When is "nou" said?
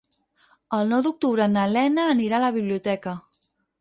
0.93-1.03